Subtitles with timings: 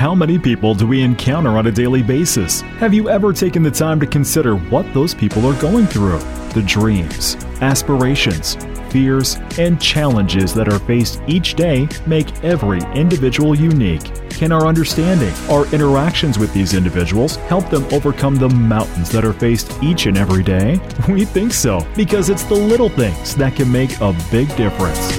[0.00, 2.62] How many people do we encounter on a daily basis?
[2.62, 6.20] Have you ever taken the time to consider what those people are going through?
[6.54, 8.56] The dreams, aspirations,
[8.90, 14.30] fears, and challenges that are faced each day make every individual unique.
[14.30, 19.34] Can our understanding, our interactions with these individuals help them overcome the mountains that are
[19.34, 20.80] faced each and every day?
[21.10, 25.18] We think so, because it's the little things that can make a big difference.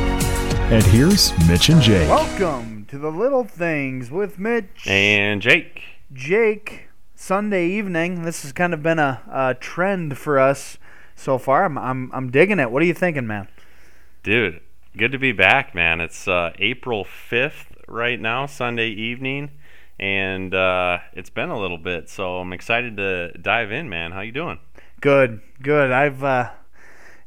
[0.72, 2.10] And here's Mitch and Jake.
[2.10, 5.82] Welcome to the Little Things with Mitch And Jake.
[6.12, 6.90] Jake.
[7.16, 8.24] Sunday evening.
[8.24, 10.78] This has kind of been a, a trend for us
[11.16, 11.64] so far.
[11.64, 12.70] I'm, I'm I'm digging it.
[12.70, 13.48] What are you thinking, man?
[14.24, 14.60] Dude,
[14.98, 16.02] good to be back, man.
[16.02, 19.52] It's uh, April 5th right now, Sunday evening,
[19.98, 24.12] and uh, it's been a little bit, so I'm excited to dive in, man.
[24.12, 24.60] How you doing?
[25.00, 25.94] Good, good.
[25.94, 26.50] I've uh,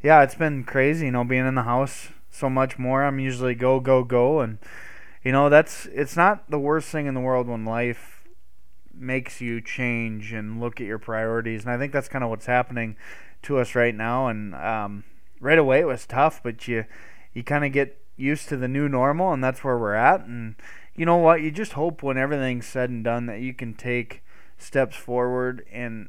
[0.02, 3.02] yeah, it's been crazy, you know, being in the house so much more.
[3.02, 4.58] I'm usually go go go, and
[5.24, 8.24] you know that's it's not the worst thing in the world when life
[8.92, 12.46] makes you change and look at your priorities, and I think that's kind of what's
[12.46, 12.96] happening
[13.42, 14.28] to us right now.
[14.28, 15.04] And um,
[15.40, 16.84] right away it was tough, but you
[17.32, 20.20] you kind of get used to the new normal, and that's where we're at.
[20.24, 20.56] And
[20.94, 21.42] you know what?
[21.42, 24.22] You just hope when everything's said and done that you can take
[24.58, 26.08] steps forward and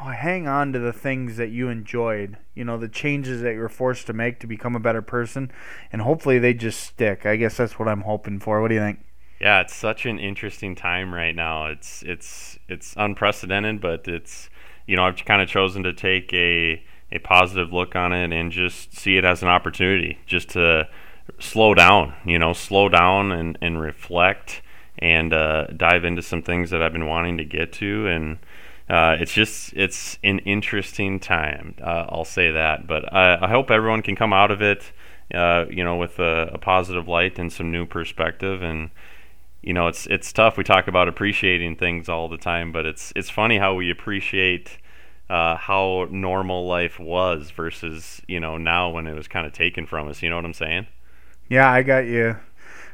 [0.00, 2.36] oh, hang on to the things that you enjoyed.
[2.54, 5.50] You know, the changes that you're forced to make to become a better person,
[5.92, 7.26] and hopefully they just stick.
[7.26, 8.60] I guess that's what I'm hoping for.
[8.60, 9.00] What do you think?
[9.40, 11.66] Yeah, it's such an interesting time right now.
[11.66, 14.50] It's it's it's unprecedented, but it's
[14.86, 18.52] you know I've kind of chosen to take a a positive look on it and
[18.52, 20.88] just see it as an opportunity, just to
[21.38, 22.14] slow down.
[22.24, 24.62] You know, slow down and and reflect
[24.98, 28.38] and uh, dive into some things that I've been wanting to get to and.
[28.88, 31.74] Uh, it's just it's an interesting time.
[31.82, 34.92] Uh, I'll say that, but I, I, hope everyone can come out of it,
[35.34, 38.62] uh, you know, with a, a, positive light and some new perspective.
[38.62, 38.90] And
[39.60, 40.56] you know, it's it's tough.
[40.56, 44.78] We talk about appreciating things all the time, but it's it's funny how we appreciate
[45.28, 49.86] uh, how normal life was versus you know now when it was kind of taken
[49.86, 50.22] from us.
[50.22, 50.86] You know what I'm saying?
[51.50, 52.36] Yeah, I got you.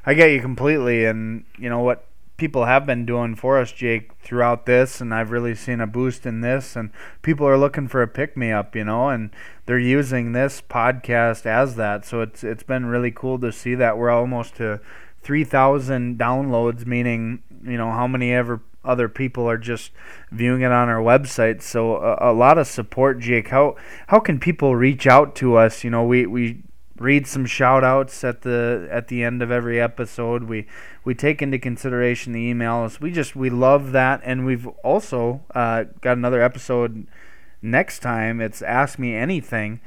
[0.07, 1.05] I get you completely.
[1.05, 2.05] And you know what
[2.37, 6.27] people have been doing for us, Jake, throughout this, and I've really seen a boost
[6.27, 6.77] in this.
[6.77, 6.91] And
[7.23, 9.31] people are looking for a pick me up, you know, and
[9.67, 12.05] they're using this podcast as that.
[12.05, 14.81] So it's it's been really cool to see that we're almost to
[15.23, 19.93] three thousand downloads, meaning you know how many ever other people are just
[20.31, 21.63] viewing it on our website.
[21.63, 23.49] So a, a, lot of support, Jake.
[23.49, 23.77] How
[24.09, 25.85] how can people reach out to us?
[25.85, 26.63] You know, we we
[27.05, 30.45] read some shout outs at the at the end of every episode.
[30.45, 30.67] We
[31.05, 33.01] we take into consideration the emails.
[33.01, 37.07] We just we love that, and we've also uh, got another episode
[37.63, 38.41] next time.
[38.41, 39.81] It's ask me anything.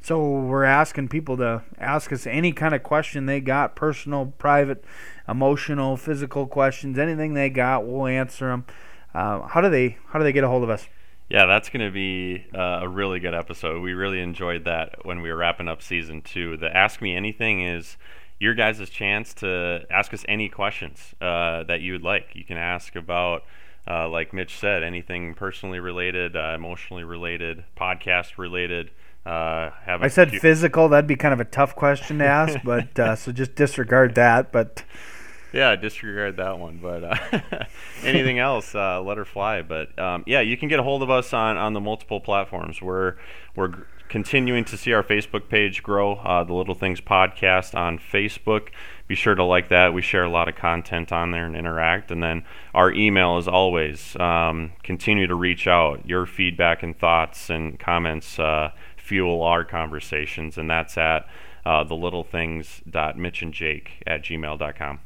[0.00, 4.84] So we're asking people to ask us any kind of question they got, personal, private,
[5.28, 8.66] emotional, physical questions, anything they got, we'll answer them.
[9.12, 10.86] Uh, how do they how do they get a hold of us?
[11.28, 13.82] Yeah, that's going to be uh, a really good episode.
[13.82, 16.56] We really enjoyed that when we were wrapping up season two.
[16.56, 17.96] The Ask Me Anything is
[18.38, 22.28] your guys' chance to ask us any questions uh, that you would like.
[22.34, 23.44] You can ask about,
[23.88, 28.90] uh, like Mitch said, anything personally related, uh, emotionally related, podcast related.
[29.24, 30.88] Uh, I said physical.
[30.88, 34.52] That'd be kind of a tough question to ask, but uh, so just disregard that.
[34.52, 34.84] But
[35.52, 36.78] yeah, disregard that one.
[36.82, 37.64] But uh,
[38.02, 39.62] anything else, uh, let her fly.
[39.62, 42.82] But um, yeah, you can get a hold of us on, on the multiple platforms.
[42.82, 43.16] We're
[43.54, 43.72] we're
[44.08, 46.16] continuing to see our Facebook page grow.
[46.16, 48.68] Uh, the Little Things Podcast on Facebook.
[49.08, 49.94] Be sure to like that.
[49.94, 52.10] We share a lot of content on there and interact.
[52.10, 56.08] And then our email, as always, um, continue to reach out.
[56.08, 61.26] Your feedback and thoughts and comments uh, fuel our conversations, and that's at
[61.64, 65.00] uh, thelittlethings.mitchandjake at gmail.com.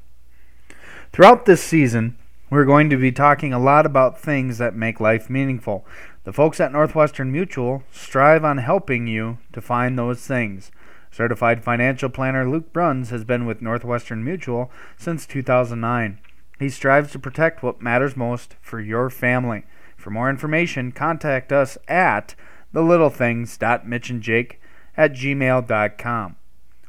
[1.12, 2.16] Throughout this season,
[2.50, 5.84] we're going to be talking a lot about things that make life meaningful.
[6.22, 10.70] The folks at Northwestern Mutual strive on helping you to find those things.
[11.10, 16.20] Certified financial planner Luke Bruns has been with Northwestern Mutual since 2009.
[16.60, 19.64] He strives to protect what matters most for your family.
[19.96, 22.36] For more information, contact us at
[22.72, 24.52] thelittlethings.mitchandjake
[24.96, 26.36] at gmail.com.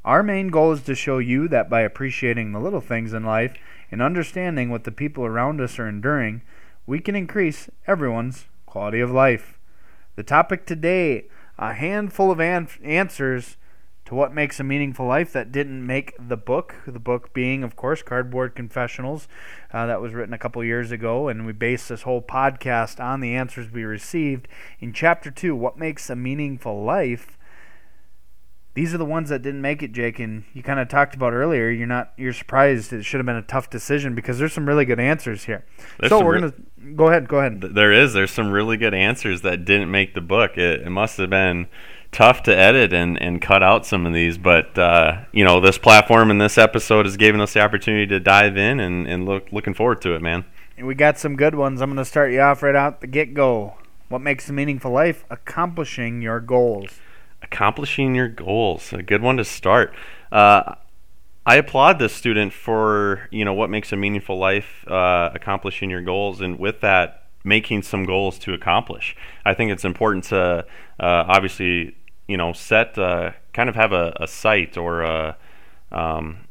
[0.04, 3.54] Our main goal is to show you that by appreciating the little things in life
[3.92, 6.42] and understanding what the people around us are enduring,
[6.88, 9.60] we can increase everyone's quality of life.
[10.16, 11.26] The topic today
[11.60, 13.58] a handful of an- answers
[14.06, 16.76] to what makes a meaningful life that didn't make the book.
[16.88, 19.28] The book being, of course, Cardboard Confessionals,
[19.72, 23.22] uh, that was written a couple years ago, and we based this whole podcast on
[23.22, 24.48] the answers we received.
[24.80, 27.38] In chapter two, What Makes a Meaningful Life?
[28.73, 30.19] These are the ones that didn't make it, Jake.
[30.19, 31.69] And you kind of talked about earlier.
[31.69, 32.13] You're not.
[32.18, 32.94] You're surprised.
[32.94, 35.65] It should have been a tough decision because there's some really good answers here.
[36.00, 37.27] There's so we're re- gonna go ahead.
[37.27, 37.62] Go ahead.
[37.62, 38.13] There is.
[38.13, 40.57] There's some really good answers that didn't make the book.
[40.57, 41.68] It, it must have been
[42.12, 45.77] tough to edit and, and cut out some of these, but uh, you know this
[45.77, 49.51] platform and this episode has given us the opportunity to dive in and, and look
[49.51, 50.45] looking forward to it, man.
[50.77, 51.81] And We got some good ones.
[51.81, 53.75] I'm gonna start you off right out the get go.
[54.09, 55.23] What makes a meaningful life?
[55.29, 57.00] Accomplishing your goals.
[57.42, 59.94] Accomplishing your goals, a good one to start.
[60.32, 60.76] Uh,
[61.46, 66.02] I applaud this student for you know what makes a meaningful life, uh, accomplishing your
[66.02, 69.16] goals, and with that, making some goals to accomplish.
[69.44, 70.66] I think it's important to
[71.00, 71.96] uh, obviously
[72.28, 75.38] you know set uh, kind of have a, a site or a
[75.92, 76.48] um,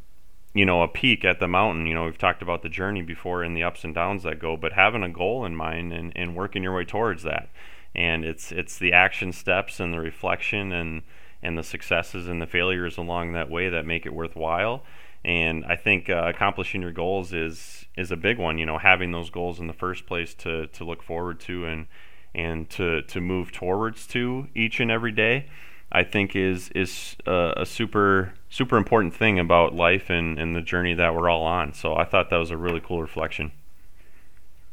[0.54, 1.86] you know a peak at the mountain.
[1.86, 4.56] You know we've talked about the journey before and the ups and downs that go,
[4.56, 7.48] but having a goal in mind and, and working your way towards that.
[7.94, 11.02] And it's it's the action steps and the reflection and
[11.42, 14.84] and the successes and the failures along that way that make it worthwhile.
[15.24, 18.58] And I think uh, accomplishing your goals is is a big one.
[18.58, 21.86] You know, having those goals in the first place to, to look forward to and
[22.34, 25.48] and to, to move towards to each and every day,
[25.90, 30.62] I think is is a, a super super important thing about life and, and the
[30.62, 31.74] journey that we're all on.
[31.74, 33.52] So I thought that was a really cool reflection.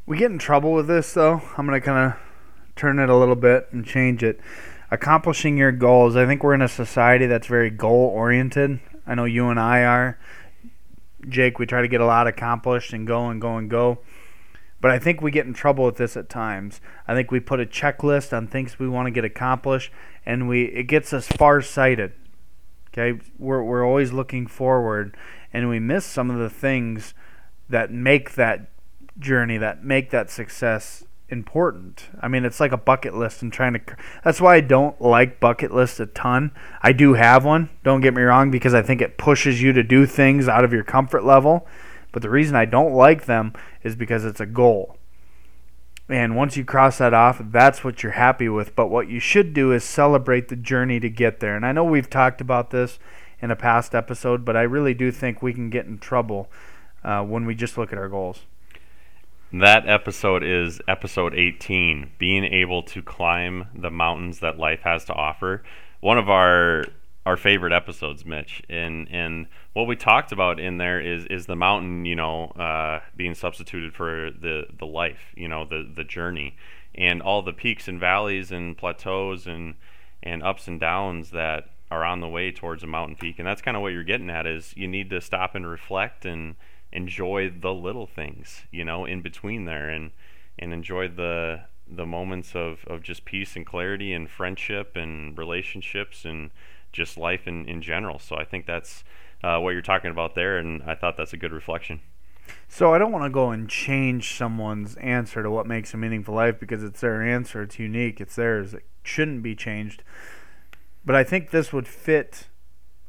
[0.06, 1.42] We get in trouble with this though.
[1.58, 2.27] I'm gonna kind of
[2.78, 4.40] turn it a little bit and change it.
[4.90, 6.16] Accomplishing your goals.
[6.16, 8.80] I think we're in a society that's very goal oriented.
[9.06, 10.18] I know you and I are.
[11.28, 13.98] Jake, we try to get a lot accomplished and go and go and go.
[14.80, 16.80] But I think we get in trouble with this at times.
[17.06, 19.90] I think we put a checklist on things we want to get accomplished,
[20.24, 22.12] and we it gets us far-sighted.
[22.90, 25.16] Okay, we're we're always looking forward,
[25.52, 27.12] and we miss some of the things
[27.68, 28.70] that make that
[29.18, 32.08] journey, that make that success important.
[32.20, 33.80] I mean, it's like a bucket list and trying to.
[34.24, 36.52] That's why I don't like bucket lists a ton.
[36.82, 37.70] I do have one.
[37.82, 40.72] Don't get me wrong, because I think it pushes you to do things out of
[40.72, 41.66] your comfort level.
[42.12, 43.52] But the reason I don't like them
[43.82, 44.96] is because it's a goal.
[46.08, 48.74] And once you cross that off, that's what you're happy with.
[48.74, 51.54] But what you should do is celebrate the journey to get there.
[51.54, 52.98] And I know we've talked about this
[53.40, 56.50] in a past episode, but I really do think we can get in trouble
[57.04, 58.46] uh, when we just look at our goals.
[59.52, 65.14] That episode is episode 18, being able to climb the mountains that life has to
[65.14, 65.62] offer.
[66.00, 66.84] One of our
[67.24, 71.56] our favorite episodes, Mitch, and and what we talked about in there is is the
[71.56, 76.54] mountain, you know, uh, being substituted for the the life, you know, the the journey,
[76.94, 79.76] and all the peaks and valleys and plateaus and
[80.22, 83.62] and ups and downs that are on the way towards a mountain peak, and that's
[83.62, 86.54] kind of what you're getting at is you need to stop and reflect and
[86.92, 90.12] enjoy the little things, you know, in between there, and
[90.58, 96.24] and enjoy the the moments of, of just peace and clarity and friendship and relationships
[96.24, 96.50] and
[96.92, 98.18] just life in, in general.
[98.18, 99.04] So I think that's
[99.42, 102.00] uh, what you're talking about there, and I thought that's a good reflection.
[102.68, 106.34] So I don't want to go and change someone's answer to what makes a meaningful
[106.34, 107.62] life because it's their answer.
[107.62, 108.20] It's unique.
[108.20, 108.74] It's theirs.
[108.74, 110.02] It shouldn't be changed.
[111.04, 112.48] But I think this would fit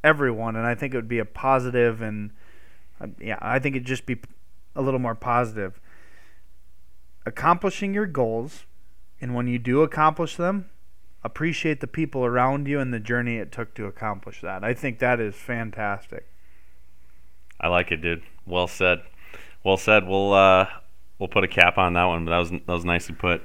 [0.03, 2.31] everyone, and I think it would be a positive and
[3.19, 4.19] yeah, I think it'd just be
[4.75, 5.79] a little more positive.
[7.25, 8.65] Accomplishing your goals,
[9.21, 10.69] and when you do accomplish them,
[11.23, 14.63] appreciate the people around you and the journey it took to accomplish that.
[14.63, 16.27] I think that is fantastic.
[17.59, 18.23] I like it, dude.
[18.45, 19.01] Well said.
[19.63, 20.07] Well said.
[20.07, 20.67] We'll uh,
[21.17, 23.43] we'll put a cap on that one, but that was that was nicely put.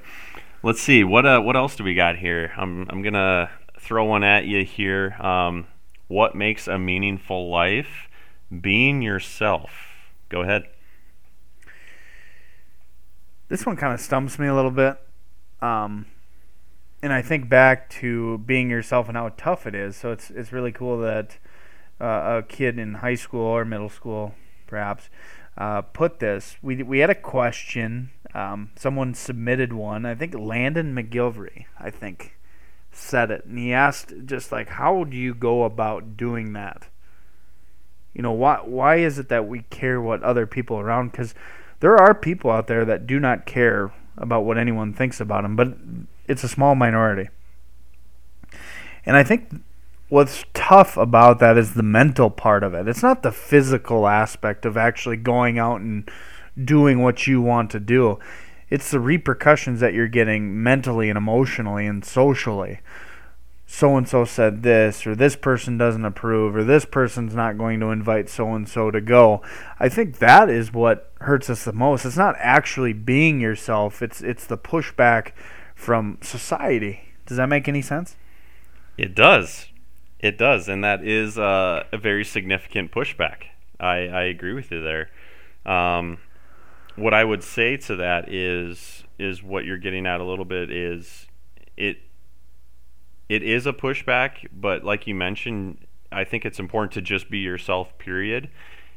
[0.62, 2.52] Let's see what uh, what else do we got here.
[2.56, 5.14] I'm I'm gonna throw one at you here.
[5.20, 5.66] Um,
[6.06, 8.08] what makes a meaningful life?
[8.60, 9.70] Being yourself.
[10.28, 10.64] Go ahead.
[13.48, 14.98] This one kind of stumps me a little bit.
[15.60, 16.06] Um,
[17.02, 19.96] and I think back to being yourself and how tough it is.
[19.96, 21.38] So it's it's really cool that
[22.00, 24.34] uh, a kid in high school or middle school,
[24.66, 25.10] perhaps,
[25.58, 26.56] uh, put this.
[26.62, 28.10] We we had a question.
[28.34, 30.06] Um, someone submitted one.
[30.06, 31.66] I think Landon McGilvery.
[31.78, 32.38] I think
[32.90, 36.88] said it, and he asked just like, how do you go about doing that?
[38.14, 41.10] You know, why why is it that we care what other people around?
[41.10, 41.34] Because
[41.80, 45.56] there are people out there that do not care about what anyone thinks about them,
[45.56, 45.76] but
[46.28, 47.28] it's a small minority.
[49.04, 49.50] And I think
[50.08, 52.88] what's tough about that is the mental part of it.
[52.88, 56.08] It's not the physical aspect of actually going out and
[56.62, 58.18] doing what you want to do.
[58.70, 62.80] It's the repercussions that you're getting mentally and emotionally and socially.
[63.66, 67.80] So and so said this, or this person doesn't approve, or this person's not going
[67.80, 69.42] to invite so and so to go.
[69.80, 72.04] I think that is what hurts us the most.
[72.04, 74.02] It's not actually being yourself.
[74.02, 75.32] It's it's the pushback
[75.74, 77.14] from society.
[77.26, 78.16] Does that make any sense?
[78.98, 79.68] It does.
[80.20, 83.44] It does, and that is uh, a very significant pushback.
[83.80, 85.10] I, I agree with you there.
[85.66, 86.18] Um,
[86.96, 90.70] what I would say to that is is what you're getting at a little bit
[90.70, 91.26] is
[91.76, 91.98] it
[93.28, 97.38] it is a pushback, but like you mentioned, I think it's important to just be
[97.38, 97.96] yourself.
[97.98, 98.50] Period.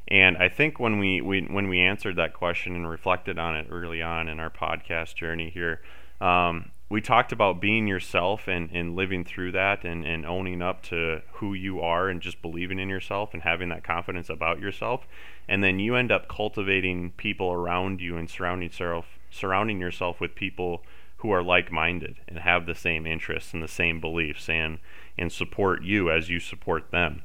[0.09, 3.67] And I think when we, we when we answered that question and reflected on it
[3.69, 5.81] early on in our podcast journey here,
[6.21, 10.81] um, we talked about being yourself and, and living through that and, and owning up
[10.83, 15.05] to who you are and just believing in yourself and having that confidence about yourself.
[15.49, 20.35] And then you end up cultivating people around you and surrounding yourself surrounding yourself with
[20.35, 20.83] people
[21.17, 24.79] who are like-minded and have the same interests and the same beliefs and
[25.17, 27.23] and support you as you support them.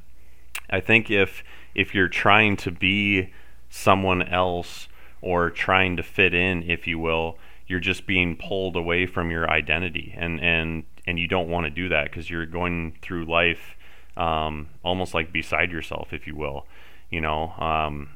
[0.70, 1.44] I think if
[1.74, 3.32] if you're trying to be
[3.68, 4.88] someone else
[5.20, 9.48] or trying to fit in, if you will, you're just being pulled away from your
[9.50, 13.76] identity and and and you don't want to do that because you're going through life
[14.16, 16.66] um, almost like beside yourself, if you will.
[17.10, 18.10] You know, um,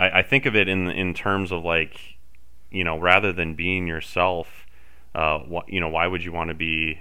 [0.00, 1.98] I, I think of it in in terms of like,
[2.70, 4.66] you know, rather than being yourself
[5.14, 7.00] uh, wh- you know, why would you want to be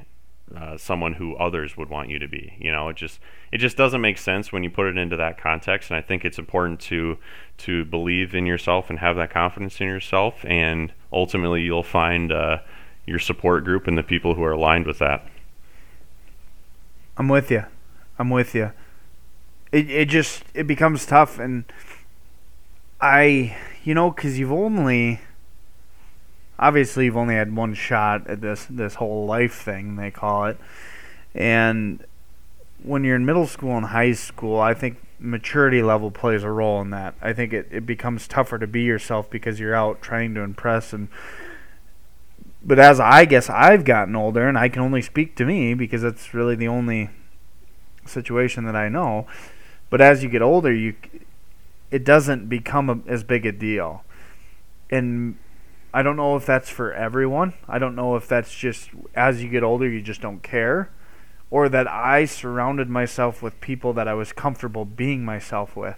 [0.55, 2.53] uh, someone who others would want you to be?
[2.59, 3.19] You know, it just
[3.51, 5.89] it just doesn't make sense when you put it into that context.
[5.89, 7.17] And I think it's important to
[7.59, 12.59] to believe in yourself and have that confidence in yourself, and ultimately you'll find uh,
[13.05, 15.25] your support group and the people who are aligned with that.
[17.17, 17.65] I'm with you.
[18.19, 18.71] I'm with you.
[19.71, 21.65] It it just it becomes tough, and
[23.01, 25.19] I you know because you've only
[26.63, 30.57] obviously you've only had one shot at this this whole life thing they call it,
[31.35, 32.05] and
[32.81, 36.81] when you're in middle school and high school, I think maturity level plays a role
[36.81, 37.15] in that.
[37.21, 40.93] I think it, it becomes tougher to be yourself because you're out trying to impress
[40.93, 41.07] and
[42.65, 46.01] but as I guess I've gotten older and I can only speak to me because
[46.01, 47.09] that's really the only
[48.05, 49.27] situation that I know.
[49.89, 50.95] But as you get older, you
[51.91, 54.03] it doesn't become a, as big a deal.
[54.89, 55.37] And
[55.93, 57.53] I don't know if that's for everyone.
[57.67, 60.89] I don't know if that's just as you get older, you just don't care,
[61.51, 65.97] or that I surrounded myself with people that I was comfortable being myself with.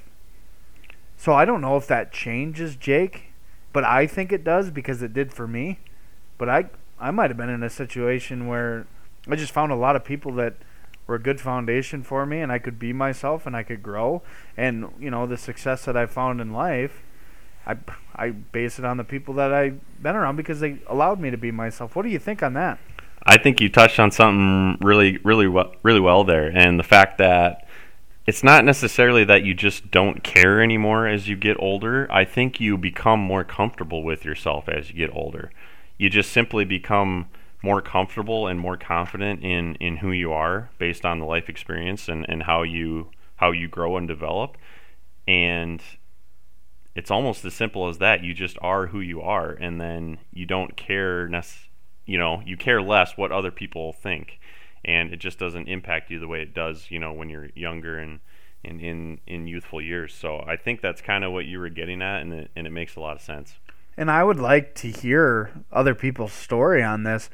[1.16, 3.32] So I don't know if that changes Jake,
[3.72, 5.80] but I think it does because it did for me.
[6.38, 6.66] But I
[7.00, 8.88] I might have been in a situation where
[9.30, 10.56] I just found a lot of people that
[11.08, 14.22] were a good foundation for me and I could be myself and I could grow
[14.58, 17.04] and you know the success that I found in life
[17.66, 17.78] I
[18.16, 21.38] I base it on the people that I've been around because they allowed me to
[21.38, 21.96] be myself.
[21.96, 22.80] What do you think on that?
[23.24, 27.18] I think you touched on something really, really well, really well there, and the fact
[27.18, 27.68] that
[28.26, 32.08] it's not necessarily that you just don't care anymore as you get older.
[32.12, 35.52] I think you become more comfortable with yourself as you get older.
[35.98, 37.30] You just simply become
[37.62, 42.08] more comfortable and more confident in, in who you are based on the life experience
[42.10, 44.56] and, and how you how you grow and develop.
[45.28, 45.82] And
[46.96, 48.24] it's almost as simple as that.
[48.24, 51.28] You just are who you are, and then you don't care.
[51.28, 51.70] Nec-
[52.06, 54.40] you know, you care less what other people think,
[54.84, 56.90] and it just doesn't impact you the way it does.
[56.90, 58.20] You know, when you're younger and
[58.64, 60.14] in in, in youthful years.
[60.14, 62.72] So I think that's kind of what you were getting at, and it, and it
[62.72, 63.56] makes a lot of sense.
[63.98, 67.30] And I would like to hear other people's story on this.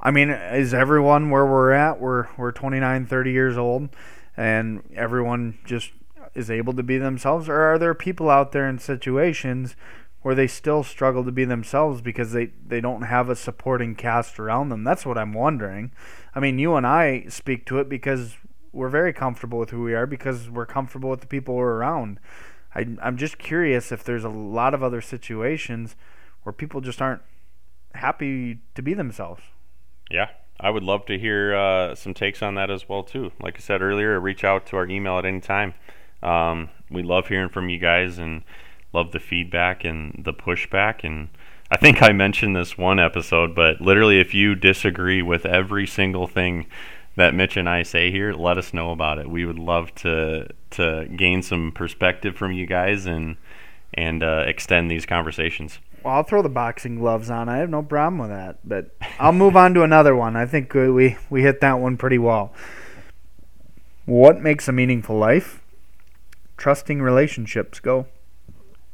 [0.00, 2.00] I mean, is everyone where we're at?
[2.00, 3.90] We're we're 29, 30 years old,
[4.36, 5.92] and everyone just
[6.34, 9.76] is able to be themselves, or are there people out there in situations
[10.22, 14.38] where they still struggle to be themselves because they, they don't have a supporting cast
[14.38, 14.84] around them?
[14.84, 15.92] That's what I'm wondering.
[16.34, 18.36] I mean, you and I speak to it because
[18.72, 22.18] we're very comfortable with who we are because we're comfortable with the people we're around.
[22.74, 25.94] I, I'm just curious if there's a lot of other situations
[26.42, 27.22] where people just aren't
[27.94, 29.42] happy to be themselves.
[30.10, 33.32] Yeah, I would love to hear uh, some takes on that as well too.
[33.40, 35.74] Like I said earlier, reach out to our email at any time.
[36.22, 38.42] Um, we love hearing from you guys and
[38.92, 41.04] love the feedback and the pushback.
[41.04, 41.28] And
[41.70, 46.26] I think I mentioned this one episode, but literally, if you disagree with every single
[46.26, 46.66] thing
[47.16, 49.28] that Mitch and I say here, let us know about it.
[49.28, 53.36] We would love to to gain some perspective from you guys and
[53.94, 55.78] and uh, extend these conversations.
[56.02, 57.48] Well, I'll throw the boxing gloves on.
[57.48, 58.58] I have no problem with that.
[58.64, 60.36] But I'll move on to another one.
[60.36, 62.52] I think we we hit that one pretty well.
[64.04, 65.61] What makes a meaningful life?
[66.62, 67.80] Trusting relationships.
[67.80, 68.06] Go.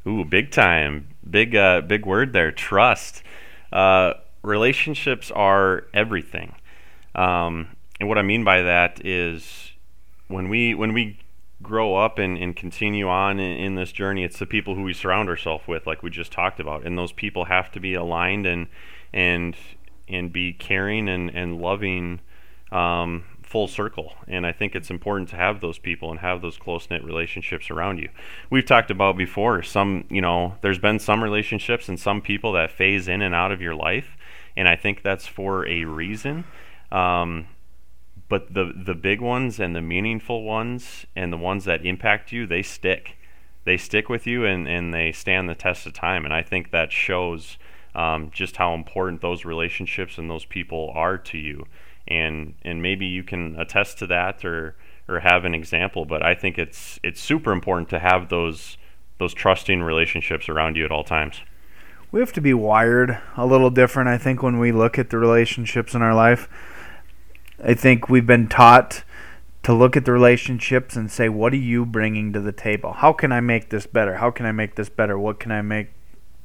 [0.06, 1.08] Ooh, big time.
[1.28, 2.50] Big uh, big word there.
[2.50, 3.22] Trust.
[3.70, 6.54] Uh, relationships are everything.
[7.14, 9.72] Um, and what I mean by that is
[10.28, 11.18] when we when we
[11.60, 14.94] grow up and, and continue on in, in this journey, it's the people who we
[14.94, 16.86] surround ourselves with, like we just talked about.
[16.86, 18.68] And those people have to be aligned and
[19.12, 19.54] and
[20.08, 22.20] and be caring and, and loving
[22.72, 24.12] um, full circle.
[24.26, 27.70] And I think it's important to have those people and have those close knit relationships
[27.70, 28.10] around you.
[28.50, 32.70] We've talked about before some, you know, there's been some relationships and some people that
[32.70, 34.16] phase in and out of your life.
[34.56, 36.44] And I think that's for a reason.
[36.92, 37.48] Um,
[38.28, 42.46] but the the big ones and the meaningful ones and the ones that impact you,
[42.46, 43.16] they stick.
[43.64, 46.24] They stick with you and, and they stand the test of time.
[46.24, 47.58] And I think that shows
[47.94, 51.66] um, just how important those relationships and those people are to you.
[52.08, 54.74] And and maybe you can attest to that or
[55.08, 56.04] or have an example.
[56.04, 58.76] But I think it's it's super important to have those
[59.18, 61.42] those trusting relationships around you at all times.
[62.10, 65.18] We have to be wired a little different, I think, when we look at the
[65.18, 66.48] relationships in our life.
[67.62, 69.02] I think we've been taught
[69.64, 72.94] to look at the relationships and say, what are you bringing to the table?
[72.94, 74.14] How can I make this better?
[74.16, 75.18] How can I make this better?
[75.18, 75.88] What can I make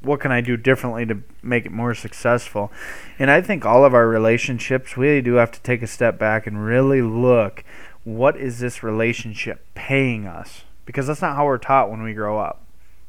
[0.04, 2.72] what can I do differently to make it more successful?
[3.18, 6.46] And I think all of our relationships, we do have to take a step back
[6.46, 7.64] and really look
[8.04, 10.64] what is this relationship paying us?
[10.86, 12.62] Because that's not how we're taught when we grow up.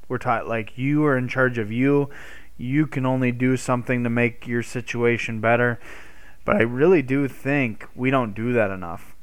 [0.08, 2.10] We're taught like you are in charge of you,
[2.56, 5.80] you can only do something to make your situation better.
[6.44, 9.16] But I really do think we don't do that enough.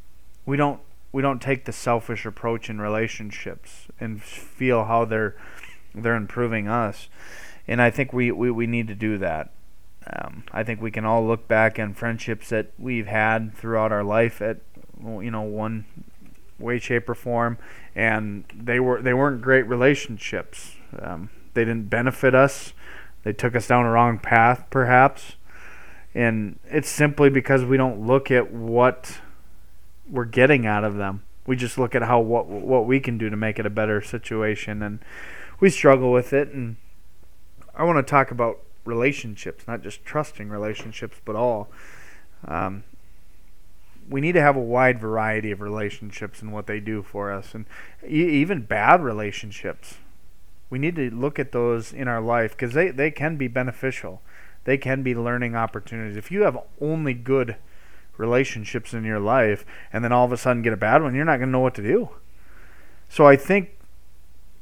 [0.45, 0.81] We don't
[1.13, 5.35] we don't take the selfish approach in relationships and feel how they're
[5.93, 7.09] they're improving us
[7.71, 9.49] and I think we, we, we need to do that.
[10.05, 14.03] Um, I think we can all look back on friendships that we've had throughout our
[14.03, 14.57] life at
[15.01, 15.85] you know one
[16.59, 17.57] way, shape, or form,
[17.95, 20.75] and they were they weren't great relationships.
[20.99, 22.73] Um, they didn't benefit us.
[23.23, 25.35] They took us down a wrong path, perhaps,
[26.13, 29.21] and it's simply because we don't look at what
[30.09, 31.23] we're getting out of them.
[31.47, 34.01] We just look at how what what we can do to make it a better
[34.01, 34.99] situation, and
[35.61, 36.75] we struggle with it and
[37.75, 41.69] I want to talk about relationships, not just trusting relationships, but all.
[42.45, 42.83] Um,
[44.09, 47.53] we need to have a wide variety of relationships and what they do for us,
[47.53, 47.65] and
[48.05, 49.95] e- even bad relationships.
[50.69, 54.21] We need to look at those in our life because they, they can be beneficial.
[54.63, 56.17] They can be learning opportunities.
[56.17, 57.55] If you have only good
[58.17, 61.25] relationships in your life and then all of a sudden get a bad one, you're
[61.25, 62.09] not going to know what to do.
[63.09, 63.77] So I think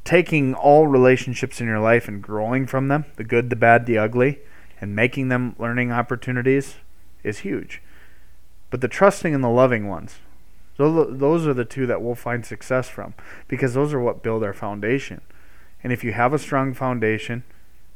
[0.04, 3.98] taking all relationships in your life and growing from them, the good, the bad, the
[3.98, 4.40] ugly,
[4.82, 6.76] and making them learning opportunities
[7.24, 7.82] is huge.
[8.70, 10.16] But the trusting and the loving ones,
[10.78, 13.14] those are the two that we'll find success from
[13.48, 15.22] because those are what build our foundation.
[15.84, 17.44] And if you have a strong foundation,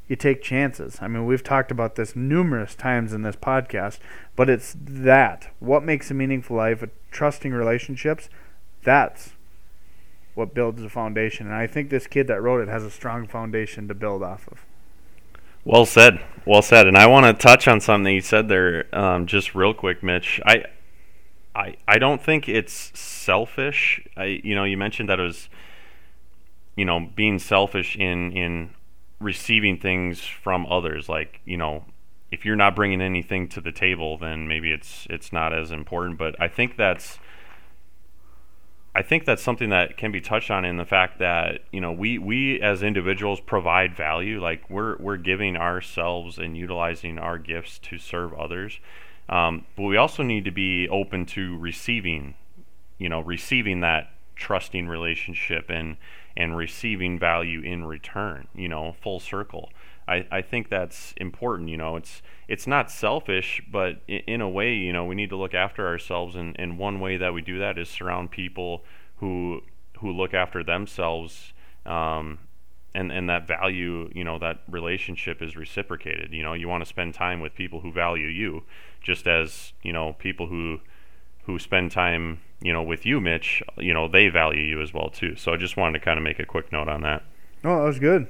[0.08, 0.98] you take chances.
[1.02, 4.00] I mean, we've talked about this numerous times in this podcast,
[4.36, 5.54] but it's that.
[5.60, 8.28] What makes a meaningful life, trusting relationships,
[8.84, 9.32] that's
[10.36, 11.48] what builds the foundation.
[11.48, 14.48] And I think this kid that wrote it has a strong foundation to build off
[14.48, 14.66] of.
[15.66, 16.22] Well said.
[16.46, 16.88] Well said.
[16.88, 20.42] And I want to touch on something you said there, um, just real quick, Mitch.
[20.46, 20.66] I,
[21.56, 24.06] I, I don't think it's selfish.
[24.18, 25.50] I, you know, you mentioned that it was,
[26.76, 28.72] you know, being selfish in in
[29.20, 31.08] receiving things from others.
[31.08, 31.86] Like, you know,
[32.32, 36.18] if you're not bringing anything to the table, then maybe it's it's not as important.
[36.18, 37.20] But I think that's
[38.96, 41.92] I think that's something that can be touched on in the fact that you know
[41.92, 44.40] we we as individuals provide value.
[44.42, 48.80] Like we're we're giving ourselves and utilizing our gifts to serve others,
[49.30, 52.36] um, but we also need to be open to receiving,
[53.00, 55.98] you know, receiving that trusting relationship and
[56.38, 58.48] and receiving value in return.
[58.54, 59.72] You know, full circle.
[60.08, 61.70] I, I think that's important.
[61.70, 65.38] You know, it's it's not selfish, but in, a way, you know, we need to
[65.38, 68.84] look after ourselves, and, and one way that we do that is surround people
[69.18, 69.62] who
[70.00, 71.54] who look after themselves,
[71.86, 72.40] um,
[72.94, 76.34] and and that value, you know, that relationship is reciprocated.
[76.34, 78.64] You know, you want to spend time with people who value you,
[79.02, 80.80] just as you know people who
[81.46, 85.10] who spend time, you know, with you, Mitch, you know, they value you as well
[85.10, 85.36] too.
[85.36, 87.24] So I just wanted to kind of make a quick note on that.
[87.64, 88.28] Oh, that was good.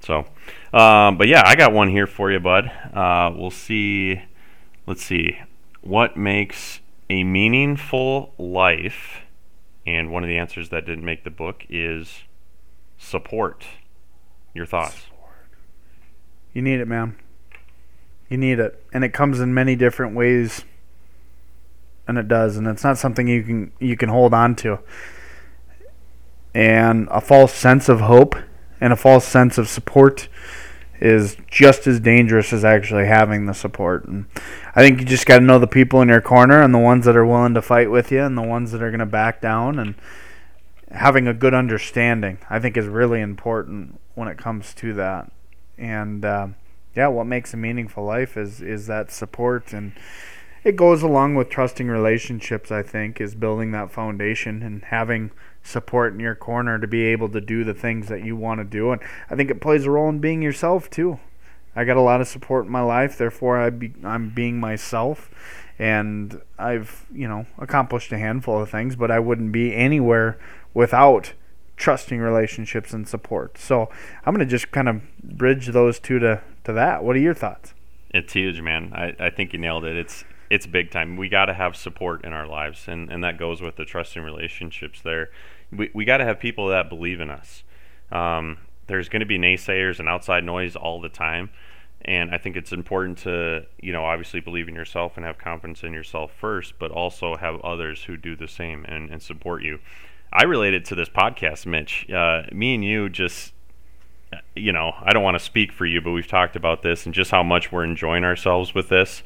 [0.00, 0.26] So,
[0.72, 2.70] um, but yeah, I got one here for you, bud.
[2.92, 4.22] Uh, we'll see.
[4.86, 5.38] Let's see.
[5.80, 6.80] What makes
[7.10, 9.22] a meaningful life?
[9.86, 12.24] And one of the answers that didn't make the book is
[12.98, 13.64] support.
[14.54, 15.06] Your thoughts?
[16.52, 17.16] You need it, man.
[18.28, 20.64] You need it, and it comes in many different ways.
[22.08, 24.78] And it does, and it's not something you can you can hold on to.
[26.54, 28.36] And a false sense of hope
[28.80, 30.28] and a false sense of support
[31.00, 34.06] is just as dangerous as actually having the support.
[34.06, 34.26] And
[34.74, 37.04] I think you just got to know the people in your corner and the ones
[37.04, 39.40] that are willing to fight with you and the ones that are going to back
[39.40, 39.94] down and
[40.90, 42.38] having a good understanding.
[42.48, 45.30] I think is really important when it comes to that.
[45.76, 46.48] And uh,
[46.94, 49.92] yeah, what makes a meaningful life is is that support and
[50.64, 52.72] it goes along with trusting relationships.
[52.72, 55.30] I think is building that foundation and having
[55.66, 58.64] support in your corner to be able to do the things that you want to
[58.64, 58.92] do.
[58.92, 61.18] And I think it plays a role in being yourself too.
[61.74, 65.30] I got a lot of support in my life, therefore I be, I'm being myself,
[65.78, 70.38] and I've you know accomplished a handful of things, but I wouldn't be anywhere
[70.72, 71.34] without
[71.76, 73.58] trusting relationships and support.
[73.58, 73.90] So
[74.24, 77.04] I'm gonna just kind of bridge those two to to that.
[77.04, 77.74] What are your thoughts?
[78.10, 78.92] It's huge, man.
[78.94, 79.96] I, I think you nailed it.
[79.96, 81.16] It's it's big time.
[81.16, 84.22] We got to have support in our lives, and, and that goes with the trusting
[84.22, 85.30] relationships there.
[85.72, 87.62] We, we got to have people that believe in us.
[88.10, 91.50] Um, there's going to be naysayers and outside noise all the time.
[92.04, 95.82] And I think it's important to, you know, obviously believe in yourself and have confidence
[95.82, 99.80] in yourself first, but also have others who do the same and, and support you.
[100.32, 102.08] I related to this podcast, Mitch.
[102.10, 103.54] Uh, me and you just,
[104.54, 107.14] you know, I don't want to speak for you, but we've talked about this and
[107.14, 109.24] just how much we're enjoying ourselves with this,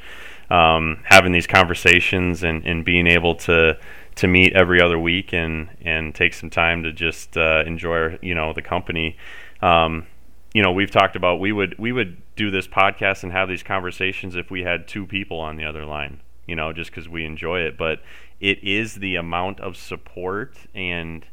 [0.48, 3.78] um, having these conversations and, and being able to
[4.16, 8.34] to meet every other week and and take some time to just uh, enjoy, you
[8.34, 9.16] know, the company.
[9.62, 10.06] Um,
[10.52, 13.62] you know, we've talked about we would we would do this podcast and have these
[13.62, 17.24] conversations if we had two people on the other line, you know, just because we
[17.24, 17.78] enjoy it.
[17.78, 18.02] But
[18.40, 21.24] it is the amount of support and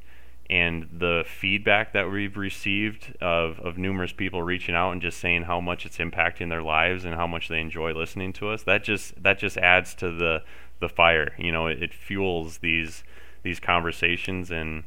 [0.50, 5.44] and the feedback that we've received of, of numerous people reaching out and just saying
[5.44, 8.82] how much it's impacting their lives and how much they enjoy listening to us that
[8.84, 10.42] just that just adds to the
[10.80, 13.04] the fire you know it, it fuels these
[13.44, 14.84] these conversations and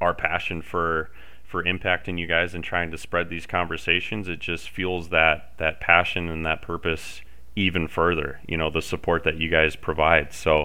[0.00, 1.10] our passion for
[1.52, 4.26] for impacting you guys and trying to spread these conversations.
[4.26, 7.20] It just fuels that that passion and that purpose
[7.54, 8.40] even further.
[8.48, 10.32] You know, the support that you guys provide.
[10.32, 10.62] So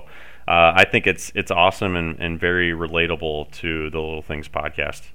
[0.47, 5.09] uh, I think it's it's awesome and, and very relatable to the Little Things podcast.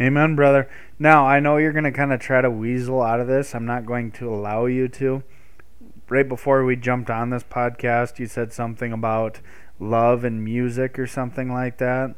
[0.00, 0.68] Amen, brother.
[0.98, 3.54] Now I know you're gonna kind of try to weasel out of this.
[3.54, 5.22] I'm not going to allow you to.
[6.08, 9.40] Right before we jumped on this podcast, you said something about
[9.80, 12.16] love and music or something like that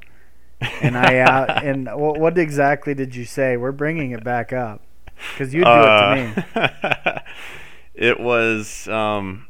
[0.61, 3.57] and I uh, and what, what, exactly did you say?
[3.57, 4.83] We're bringing it back up
[5.33, 6.63] because you do uh, it to me.
[6.63, 7.19] Uh,
[7.95, 9.47] it was um,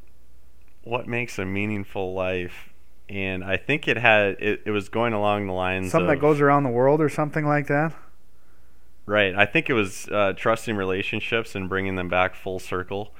[0.84, 2.72] what makes a meaningful life,
[3.08, 6.20] and I think it had it, it was going along the lines something of, that
[6.20, 7.94] goes around the world or something like that.
[9.08, 9.36] Right.
[9.36, 13.14] I think it was uh, trusting relationships and bringing them back full circle.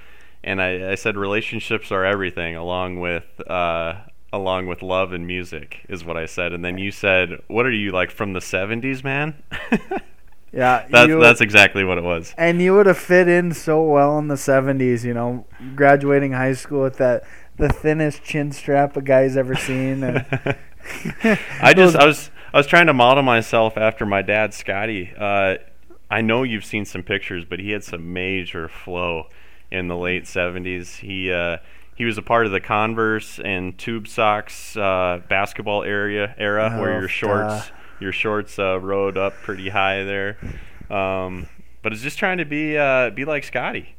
[0.47, 3.97] And I, I said relationships are everything, along with uh,
[4.33, 6.53] along with love and music is what I said.
[6.53, 9.43] And then you said, "What are you like from the '70s, man?"
[10.53, 12.33] yeah, that's that's exactly what it was.
[12.39, 15.03] And you would have fit in so well in the '70s.
[15.03, 17.25] You know, graduating high school with that
[17.57, 20.05] the thinnest chin strap a guy's ever seen.
[21.25, 25.13] I just I was I was trying to model myself after my dad, Scotty.
[25.19, 25.57] Uh,
[26.09, 29.27] I know you've seen some pictures, but he had some major flow
[29.71, 30.99] in the late '70s.
[30.99, 31.59] He uh,
[31.95, 36.81] he was a part of the Converse and Tube Socks uh, basketball area era oh,
[36.81, 37.65] where your shorts uh.
[38.01, 40.39] your shorts uh, rode up pretty high there.
[40.91, 41.49] Um,
[41.83, 43.97] but it's just trying to be uh, be like Scotty.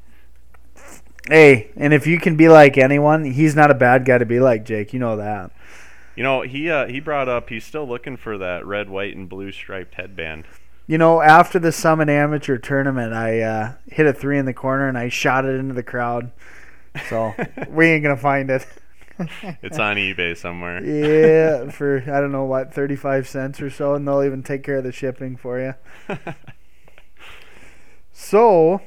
[1.28, 4.40] Hey, and if you can be like anyone, he's not a bad guy to be
[4.40, 4.94] like, Jake.
[4.94, 5.52] You know that.
[6.16, 9.28] You know, he uh, he brought up he's still looking for that red, white, and
[9.28, 10.46] blue striped headband.
[10.90, 14.88] You know, after the Summit Amateur tournament, I uh, hit a three in the corner
[14.88, 16.32] and I shot it into the crowd.
[17.10, 17.34] So
[17.70, 18.66] we ain't gonna find it.
[19.62, 20.82] it's on eBay somewhere.
[20.84, 24.64] yeah, for I don't know what, thirty five cents or so, and they'll even take
[24.64, 25.74] care of the shipping for you.
[28.14, 28.82] so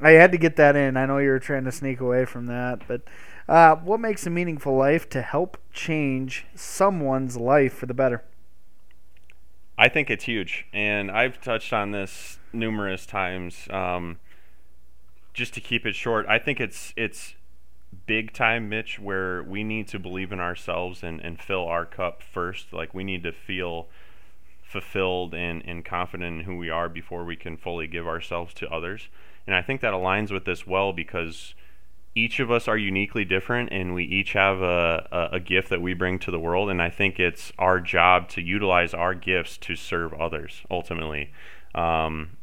[0.00, 0.96] I had to get that in.
[0.96, 3.02] I know you were trying to sneak away from that, but
[3.48, 8.22] uh, what makes a meaningful life to help change someone's life for the better?
[9.80, 13.66] I think it's huge, and I've touched on this numerous times.
[13.70, 14.18] Um,
[15.32, 17.34] just to keep it short, I think it's it's
[18.04, 22.22] big time, Mitch, where we need to believe in ourselves and, and fill our cup
[22.22, 22.74] first.
[22.74, 23.88] Like we need to feel
[24.62, 28.68] fulfilled and, and confident in who we are before we can fully give ourselves to
[28.68, 29.08] others.
[29.46, 31.54] And I think that aligns with this well because
[32.24, 35.80] each of us are uniquely different and we each have a, a, a, gift that
[35.80, 36.68] we bring to the world.
[36.68, 41.32] And I think it's our job to utilize our gifts to serve others ultimately.
[41.74, 42.36] Um,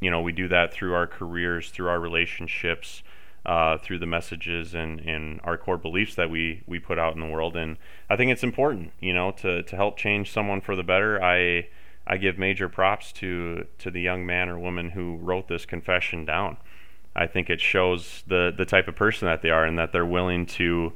[0.00, 3.02] you know, we do that through our careers, through our relationships,
[3.46, 7.20] uh, through the messages and, and our core beliefs that we, we put out in
[7.20, 7.56] the world.
[7.56, 7.78] And
[8.10, 11.22] I think it's important, you know, to, to help change someone for the better.
[11.22, 11.68] I
[12.04, 16.24] I give major props to to the young man or woman who wrote this confession
[16.24, 16.56] down.
[17.14, 20.06] I think it shows the the type of person that they are and that they're
[20.06, 20.92] willing to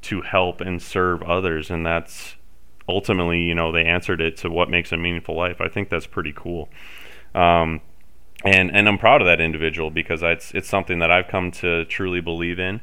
[0.00, 2.36] to help and serve others and that's
[2.88, 5.60] ultimately you know they answered it to what makes a meaningful life.
[5.60, 6.68] I think that's pretty cool.
[7.34, 7.80] Um,
[8.44, 11.84] and and I'm proud of that individual because it's it's something that I've come to
[11.84, 12.80] truly believe in,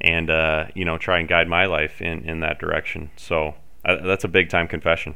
[0.00, 3.10] and uh, you know try and guide my life in in that direction.
[3.16, 5.14] So uh, that's a big time confession.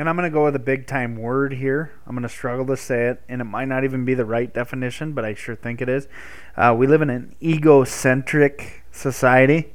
[0.00, 1.92] And I'm going to go with a big time word here.
[2.06, 4.50] I'm going to struggle to say it, and it might not even be the right
[4.50, 6.08] definition, but I sure think it is.
[6.56, 9.74] Uh, we live in an egocentric society,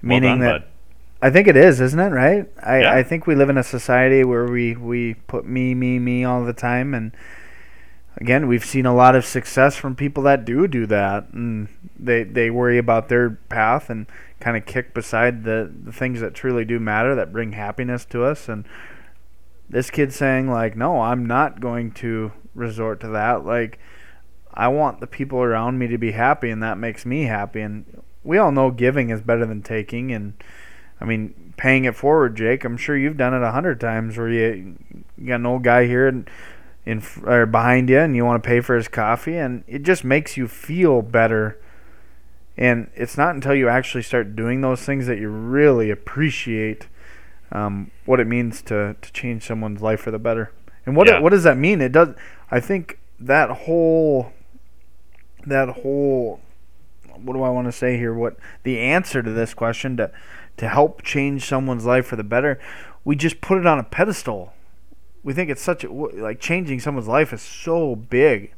[0.00, 0.68] meaning well done, that bud.
[1.20, 2.10] I think it is, isn't it?
[2.10, 2.48] Right?
[2.62, 2.94] I, Yeah.
[2.94, 6.44] I think we live in a society where we we put me, me, me all
[6.44, 7.10] the time, and
[8.18, 11.66] again, we've seen a lot of success from people that do do that, and
[11.98, 14.06] they they worry about their path and
[14.38, 18.22] kind of kick beside the the things that truly do matter that bring happiness to
[18.22, 18.48] us.
[18.48, 18.64] And
[19.68, 23.44] this kid saying like, no, I'm not going to resort to that.
[23.44, 23.78] Like,
[24.54, 27.60] I want the people around me to be happy, and that makes me happy.
[27.60, 30.34] And we all know giving is better than taking, and
[31.00, 32.64] I mean, paying it forward, Jake.
[32.64, 34.76] I'm sure you've done it a hundred times where you,
[35.18, 36.26] you got an old guy here in,
[36.86, 40.04] in or behind you, and you want to pay for his coffee, and it just
[40.04, 41.60] makes you feel better.
[42.56, 46.88] And it's not until you actually start doing those things that you really appreciate
[47.52, 50.52] um, what it means to, to change someone's life for the better.
[50.84, 51.20] And what Yeah.
[51.20, 51.80] what does that mean?
[51.80, 52.14] It does.
[52.50, 54.32] I think that whole
[55.46, 56.40] that whole
[57.22, 58.12] what do I want to say here?
[58.12, 60.10] What the answer to this question to
[60.58, 62.58] to help change someone's life for the better?
[63.04, 64.52] We just put it on a pedestal.
[65.22, 68.52] We think it's such a like changing someone's life is so big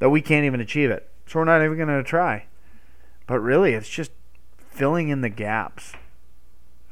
[0.00, 1.08] that we can't even achieve it.
[1.26, 2.46] So we're not even going to try.
[3.26, 4.10] But really, it's just
[4.70, 5.92] filling in the gaps.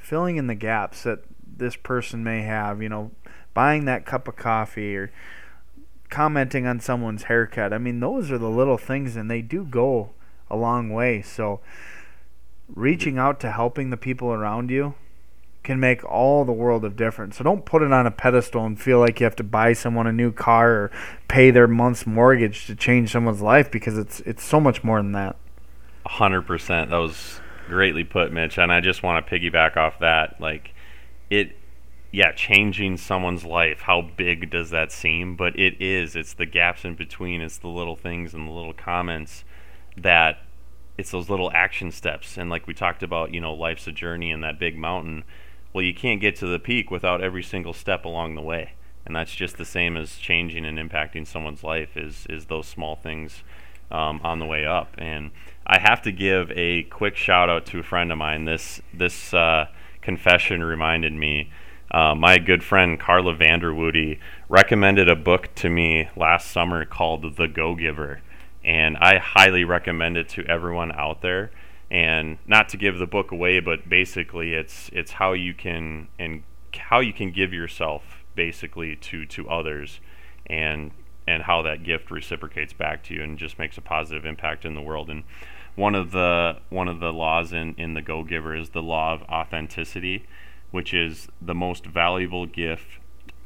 [0.03, 1.21] Filling in the gaps that
[1.57, 3.13] this person may have, you know,
[3.55, 5.13] buying that cup of coffee or
[6.11, 7.73] commenting on someone's haircut.
[7.73, 10.11] I mean, those are the little things and they do go
[10.51, 11.23] a long way.
[11.23, 11.61] So
[12.69, 14.95] reaching out to helping the people around you
[15.63, 17.37] can make all the world of difference.
[17.37, 20.07] So don't put it on a pedestal and feel like you have to buy someone
[20.07, 20.91] a new car or
[21.29, 25.13] pay their month's mortgage to change someone's life because it's it's so much more than
[25.13, 25.37] that.
[26.05, 26.91] A hundred percent.
[26.91, 27.41] That was
[27.73, 28.59] greatly put, Mitch.
[28.59, 30.41] And I just want to piggyback off that.
[30.41, 30.75] Like
[31.31, 31.57] it,
[32.13, 33.81] yeah, changing someone's life.
[33.81, 35.35] How big does that seem?
[35.35, 36.15] But it is.
[36.15, 37.41] It's the gaps in between.
[37.41, 39.45] It's the little things and the little comments
[39.97, 40.39] that.
[40.99, 42.37] It's those little action steps.
[42.37, 45.25] And like we talked about, you know, life's a journey and that big mountain.
[45.73, 48.75] Well, you can't get to the peak without every single step along the way.
[49.07, 51.97] And that's just the same as changing and impacting someone's life.
[51.97, 53.43] Is is those small things
[53.91, 54.95] um, on the way up.
[54.99, 55.31] And
[55.67, 58.45] I have to give a quick shout out to a friend of mine.
[58.45, 59.67] This this uh,
[60.01, 61.51] confession reminded me.
[61.91, 67.47] Uh, my good friend Carla Vanderwoody recommended a book to me last summer called The
[67.47, 68.23] Go Giver,
[68.65, 71.51] and I highly recommend it to everyone out there.
[71.91, 76.43] And not to give the book away, but basically, it's it's how you can and
[76.75, 80.01] how you can give yourself basically to to others,
[80.47, 80.93] and
[81.27, 84.75] and how that gift reciprocates back to you and just makes a positive impact in
[84.75, 85.09] the world.
[85.09, 85.25] And
[85.75, 89.15] one of the one of the laws in in the Go Giver is the law
[89.15, 90.27] of authenticity,
[90.71, 92.99] which is the most valuable gift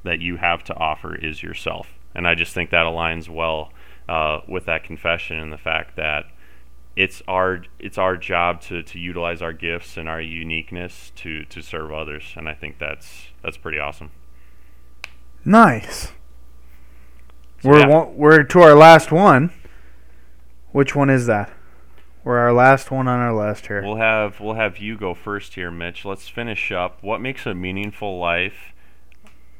[0.02, 1.88] that you have to offer is yourself.
[2.14, 3.72] And I just think that aligns well
[4.08, 6.26] uh, with that confession and the fact that
[6.96, 11.60] it's our it's our job to, to utilize our gifts and our uniqueness to, to
[11.60, 12.32] serve others.
[12.36, 14.10] And I think that's that's pretty awesome.
[15.44, 16.12] Nice.
[17.62, 17.86] So, we're yeah.
[17.88, 19.52] one, we're to our last one.
[20.72, 21.50] Which one is that?
[22.26, 23.84] We're our last one on our list here.
[23.84, 26.04] We'll have we'll have you go first here, Mitch.
[26.04, 27.00] Let's finish up.
[27.00, 28.72] What makes a meaningful life?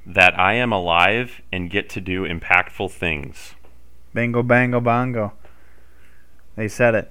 [0.05, 3.55] That I am alive and get to do impactful things.
[4.12, 5.35] Bingo, bango, bongo.
[6.57, 7.11] They said it.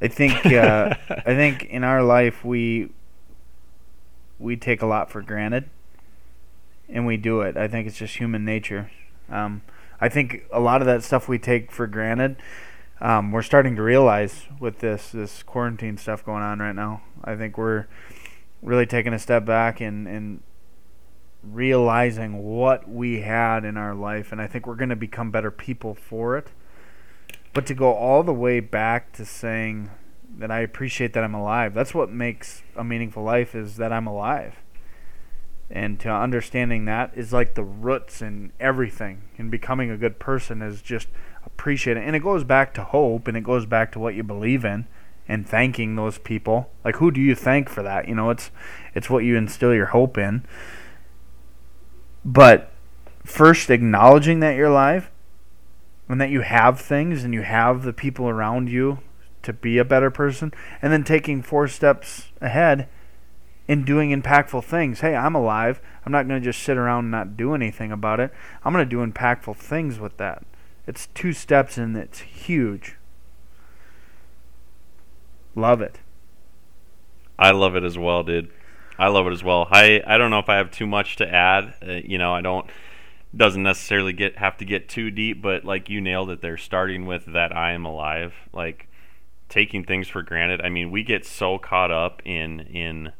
[0.00, 0.46] I think.
[0.46, 2.88] Uh, I think in our life we
[4.38, 5.68] we take a lot for granted,
[6.88, 7.58] and we do it.
[7.58, 8.90] I think it's just human nature.
[9.28, 9.60] Um,
[10.00, 12.36] I think a lot of that stuff we take for granted.
[13.00, 17.02] Um, we're starting to realize with this this quarantine stuff going on right now.
[17.24, 17.86] I think we're
[18.62, 20.42] really taking a step back and and
[21.42, 25.50] realizing what we had in our life, and I think we're going to become better
[25.50, 26.48] people for it.
[27.54, 29.90] But to go all the way back to saying
[30.38, 34.06] that I appreciate that I'm alive, that's what makes a meaningful life is that I'm
[34.06, 34.56] alive.
[35.70, 39.22] And to understanding that is like the roots in everything.
[39.36, 41.08] And becoming a good person is just
[41.44, 42.02] appreciating.
[42.02, 44.86] And it goes back to hope and it goes back to what you believe in
[45.28, 46.70] and thanking those people.
[46.84, 48.08] Like who do you thank for that?
[48.08, 48.50] You know, it's
[48.94, 50.44] it's what you instill your hope in.
[52.24, 52.72] But
[53.24, 55.10] first acknowledging that you're alive
[56.08, 59.00] and that you have things and you have the people around you
[59.42, 62.88] to be a better person and then taking four steps ahead
[63.68, 65.00] in doing impactful things.
[65.00, 65.80] Hey, I'm alive.
[66.04, 68.32] I'm not going to just sit around and not do anything about it.
[68.64, 70.44] I'm going to do impactful things with that.
[70.86, 72.96] It's two steps and it's huge.
[75.54, 76.00] Love it.
[77.38, 78.50] I love it as well, dude.
[78.98, 79.68] I love it as well.
[79.70, 81.74] I I don't know if I have too much to add.
[81.86, 82.68] Uh, you know, I don't
[83.36, 86.56] doesn't necessarily get have to get too deep, but like you nailed it there.
[86.56, 88.34] Starting with that, I am alive.
[88.52, 88.88] Like
[89.48, 90.60] taking things for granted.
[90.62, 93.12] I mean, we get so caught up in in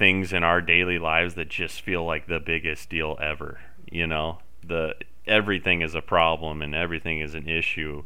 [0.00, 3.60] things in our daily lives that just feel like the biggest deal ever.
[3.92, 4.94] You know, the
[5.26, 8.02] everything is a problem and everything is an issue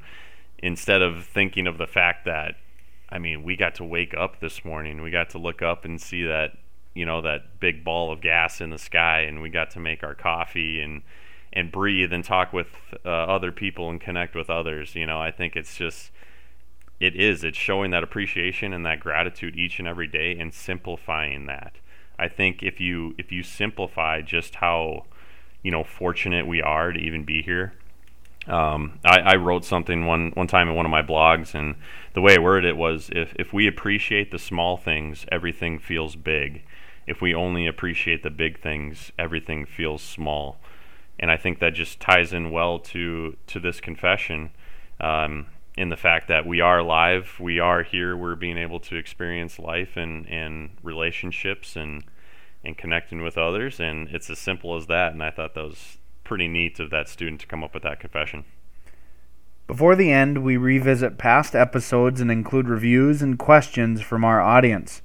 [0.59, 2.57] instead of thinking of the fact that
[3.09, 5.03] I mean, we got to wake up this morning.
[5.03, 6.59] We got to look up and see that,
[6.95, 10.03] you know, that big ball of gas in the sky and we got to make
[10.03, 11.03] our coffee and
[11.53, 12.67] and breathe and talk with
[13.05, 14.97] uh, other people and connect with others.
[14.97, 16.11] You know, I think it's just
[16.99, 21.47] it is it's showing that appreciation and that gratitude each and every day and simplifying
[21.47, 21.75] that.
[22.19, 25.05] I think if you if you simplify just how
[25.63, 27.75] you know fortunate we are to even be here.
[28.47, 31.77] Um, I, I wrote something one one time in one of my blogs, and
[32.13, 36.15] the way I worded it was if if we appreciate the small things, everything feels
[36.15, 36.65] big.
[37.07, 40.59] If we only appreciate the big things, everything feels small.
[41.19, 44.51] And I think that just ties in well to to this confession.
[45.01, 48.97] Um, in the fact that we are alive, we are here, we're being able to
[48.97, 52.05] experience life and, and relationships and
[52.65, 55.13] and connecting with others, and it's as simple as that.
[55.13, 58.01] And I thought that was pretty neat of that student to come up with that
[58.01, 58.45] confession.
[59.67, 65.03] Before the end, we revisit past episodes and include reviews and questions from our audience.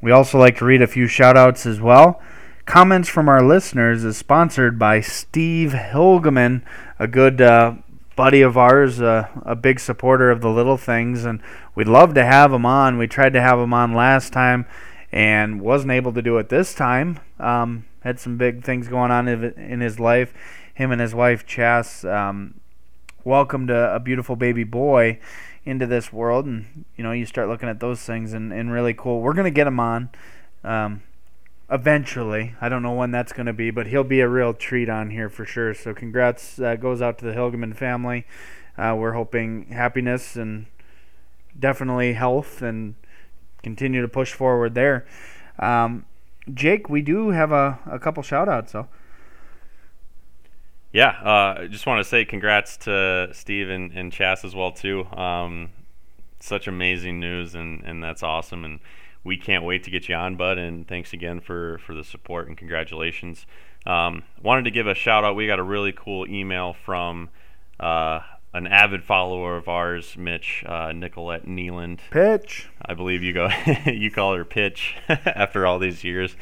[0.00, 2.20] We also like to read a few shoutouts as well.
[2.64, 6.62] Comments from our listeners is sponsored by Steve Hilgeman,
[6.98, 7.74] a good uh,
[8.20, 11.40] buddy of ours, uh, a big supporter of the little things, and
[11.74, 12.98] we'd love to have him on.
[12.98, 14.66] We tried to have him on last time
[15.10, 17.18] and wasn't able to do it this time.
[17.38, 20.34] Um, had some big things going on in his life.
[20.74, 22.60] Him and his wife Chas um,
[23.24, 25.18] welcomed a, a, beautiful baby boy
[25.64, 28.92] into this world, and you know you start looking at those things and, and really
[28.92, 29.22] cool.
[29.22, 30.10] We're gonna get him on.
[30.62, 31.02] Um,
[31.70, 32.54] eventually.
[32.60, 35.10] I don't know when that's going to be, but he'll be a real treat on
[35.10, 35.72] here for sure.
[35.74, 38.26] So congrats uh, goes out to the Hilgeman family.
[38.76, 40.66] Uh, we're hoping happiness and
[41.58, 42.94] definitely health and
[43.62, 45.06] continue to push forward there.
[45.58, 46.06] Um,
[46.52, 48.88] Jake, we do have a, a couple shout outs though.
[50.92, 54.72] Yeah, uh, I just want to say congrats to Steve and, and Chas as well
[54.72, 55.04] too.
[55.12, 55.70] Um,
[56.40, 58.80] such amazing news and, and that's awesome and
[59.24, 60.58] we can't wait to get you on, bud.
[60.58, 63.46] And thanks again for for the support and congratulations.
[63.86, 65.36] Um, wanted to give a shout out.
[65.36, 67.30] We got a really cool email from
[67.78, 68.20] uh,
[68.52, 72.00] an avid follower of ours, Mitch uh, Nicolette Nealand.
[72.10, 72.68] Pitch.
[72.84, 73.48] I believe you go.
[73.86, 76.36] you call her Pitch after all these years.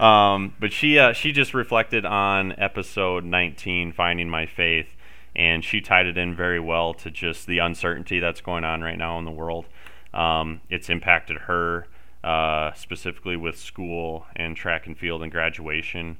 [0.00, 4.88] Um, but she uh, she just reflected on episode 19, finding my faith,
[5.36, 8.98] and she tied it in very well to just the uncertainty that's going on right
[8.98, 9.66] now in the world.
[10.12, 11.86] Um, it's impacted her
[12.24, 16.16] uh, specifically with school and track and field and graduation,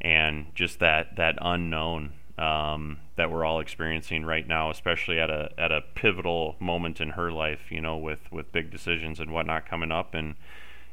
[0.00, 5.50] and just that that unknown um, that we're all experiencing right now, especially at a
[5.58, 7.72] at a pivotal moment in her life.
[7.72, 10.36] You know, with with big decisions and whatnot coming up, and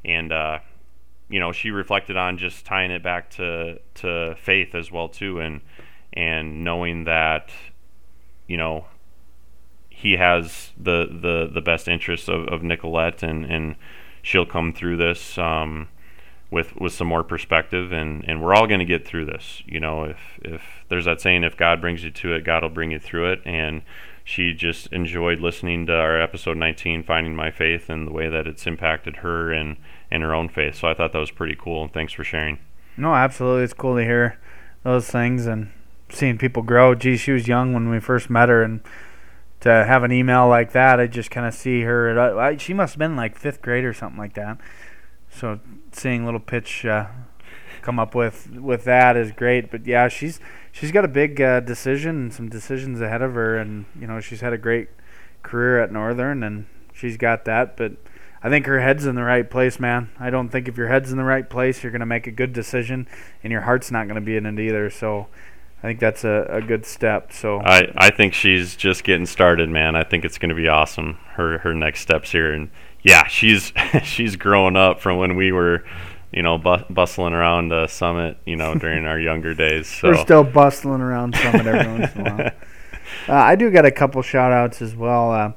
[0.04, 0.60] and uh,
[1.30, 5.40] you know, she reflected on just tying it back to to faith as well too,
[5.40, 5.62] and
[6.12, 7.52] and knowing that
[8.48, 8.86] you know
[9.90, 13.76] he has the the the best interests of, of Nicolette and and
[14.26, 15.88] she'll come through this um,
[16.50, 19.62] with with some more perspective, and and we're all going to get through this.
[19.66, 22.70] You know, if if there's that saying, if God brings you to it, God will
[22.70, 23.84] bring you through it, and
[24.24, 28.48] she just enjoyed listening to our episode 19 finding my faith and the way that
[28.48, 29.78] it's impacted her and
[30.10, 32.58] and her own faith so i thought that was pretty cool and thanks for sharing
[32.98, 34.40] no absolutely it's cool to hear
[34.82, 35.70] those things and
[36.10, 38.82] seeing people grow gee she was young when we first met her and
[39.66, 42.10] to have an email like that, I just kind of see her.
[42.10, 44.60] At, I, she must have been like fifth grade or something like that.
[45.32, 45.60] So
[45.92, 47.08] seeing little pitch uh,
[47.82, 49.72] come up with with that is great.
[49.72, 50.40] But yeah, she's
[50.72, 54.20] she's got a big uh, decision and some decisions ahead of her, and you know
[54.20, 54.90] she's had a great
[55.42, 57.76] career at Northern, and she's got that.
[57.76, 57.94] But
[58.44, 60.12] I think her head's in the right place, man.
[60.20, 62.54] I don't think if your head's in the right place, you're to make a good
[62.54, 63.08] decision,
[63.44, 64.92] and your heart's not to be in it either.
[64.92, 65.26] So
[65.86, 67.32] I think that's a, a good step.
[67.32, 69.96] So I, I think she's just getting started, man.
[69.96, 71.20] I think it's going to be awesome.
[71.34, 72.72] Her her next steps here, and
[73.04, 73.72] yeah, she's
[74.04, 75.86] she's growing up from when we were,
[76.32, 79.88] you know, bu- bustling around uh, Summit, you know, during our younger days.
[79.88, 80.08] So.
[80.08, 82.52] We're still bustling around Summit every once in a while.
[83.30, 85.32] Uh, I do got a couple shout outs as well.
[85.32, 85.54] Um,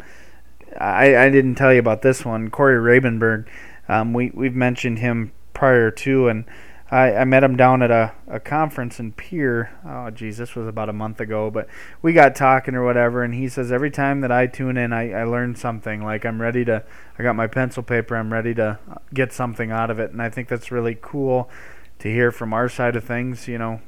[0.78, 2.50] I, I didn't tell you about this one.
[2.50, 3.46] Corey Rabenberg,
[3.88, 6.44] um, we, we've mentioned him prior to, and
[6.90, 9.78] I, I met him down at a, a conference in Pierre.
[9.84, 11.68] Oh, geez, this was about a month ago, but
[12.00, 15.12] we got talking or whatever, and he says every time that I tune in, I,
[15.12, 16.02] I learn something.
[16.02, 16.82] Like I'm ready to,
[17.18, 18.78] I got my pencil paper, I'm ready to
[19.12, 21.50] get something out of it, and I think that's really cool
[21.98, 23.48] to hear from our side of things.
[23.48, 23.82] You know,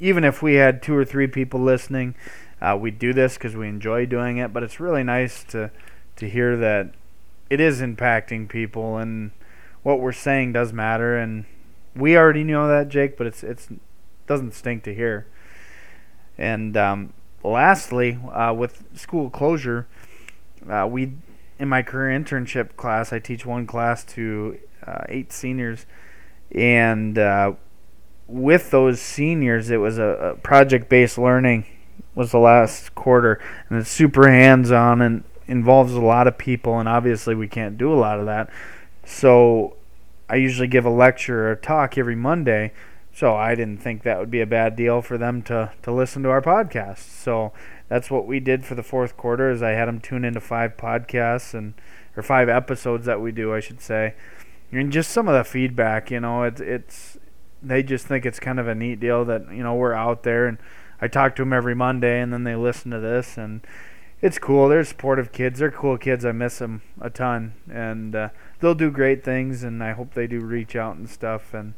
[0.00, 2.14] even if we had two or three people listening,
[2.62, 5.70] uh, we do this because we enjoy doing it, but it's really nice to
[6.16, 6.94] to hear that
[7.50, 9.32] it is impacting people and
[9.82, 11.44] what we're saying does matter and
[11.96, 13.68] we already know that, Jake, but it's it's
[14.26, 15.26] doesn't stink to hear.
[16.38, 19.86] And um, lastly, uh, with school closure,
[20.68, 21.12] uh, we
[21.58, 25.86] in my career internship class, I teach one class to uh, eight seniors,
[26.52, 27.52] and uh,
[28.26, 31.66] with those seniors, it was a, a project-based learning
[32.14, 36.88] was the last quarter, and it's super hands-on and involves a lot of people, and
[36.88, 38.50] obviously we can't do a lot of that.
[39.04, 39.75] So
[40.28, 42.72] I usually give a lecture or a talk every Monday,
[43.12, 46.22] so I didn't think that would be a bad deal for them to, to listen
[46.24, 46.98] to our podcast.
[46.98, 47.52] So
[47.88, 50.76] that's what we did for the fourth quarter is I had them tune into five
[50.76, 51.74] podcasts and
[52.16, 54.14] or five episodes that we do, I should say.
[54.72, 57.18] And just some of the feedback, you know, it's it's
[57.62, 60.46] they just think it's kind of a neat deal that you know we're out there
[60.46, 60.58] and
[61.00, 63.60] I talk to them every Monday and then they listen to this and
[64.22, 64.68] it's cool.
[64.68, 65.58] They're supportive kids.
[65.58, 66.24] They're cool kids.
[66.24, 68.28] I miss them a ton, and uh,
[68.60, 69.62] they'll do great things.
[69.62, 71.52] And I hope they do reach out and stuff.
[71.52, 71.74] And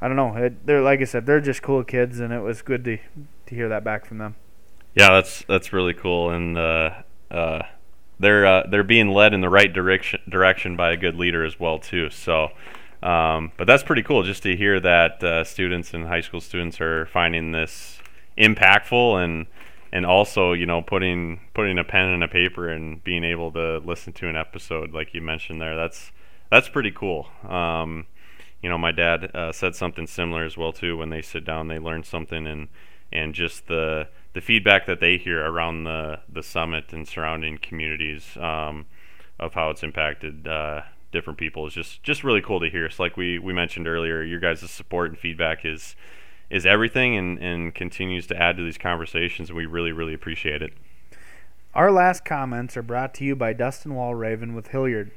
[0.00, 0.36] I don't know.
[0.36, 2.98] It, they're like I said, they're just cool kids, and it was good to
[3.46, 4.36] to hear that back from them.
[4.94, 6.90] Yeah, that's that's really cool, and uh,
[7.30, 7.62] uh,
[8.18, 11.58] they're uh, they're being led in the right direction direction by a good leader as
[11.58, 12.10] well too.
[12.10, 12.50] So.
[13.00, 16.80] Um, but that's pretty cool just to hear that uh, students and high school students
[16.80, 18.00] are finding this
[18.36, 19.46] impactful and
[19.92, 23.78] and also you know putting putting a pen and a paper and being able to
[23.78, 26.12] listen to an episode like you mentioned there that's
[26.50, 28.06] that's pretty cool um,
[28.62, 31.68] you know my dad uh, said something similar as well too when they sit down
[31.68, 32.68] they learn something and
[33.12, 38.36] and just the the feedback that they hear around the the summit and surrounding communities
[38.36, 38.86] um,
[39.38, 40.82] of how it's impacted uh,
[41.12, 42.86] different people is just just really cool to hear.
[42.86, 45.96] It's like we we mentioned earlier, your guys' support and feedback is
[46.50, 50.62] is everything and, and continues to add to these conversations, and we really, really appreciate
[50.62, 50.72] it.
[51.74, 55.10] Our last comments are brought to you by Dustin Walraven with Hillyard.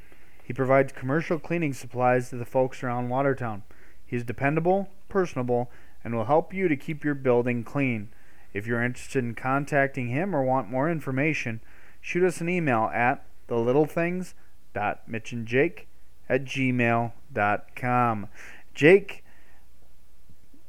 [0.44, 3.64] He provides commercial cleaning supplies to the folks around Watertown.
[4.06, 5.72] He's dependable, personable,
[6.04, 8.10] and will help you to keep your building clean.
[8.54, 11.62] If you're interested in contacting him or want more information,
[12.02, 15.86] shoot us an email at thelittlethings.mitchandjake
[16.28, 18.28] at gmail.com.
[18.74, 19.24] Jake,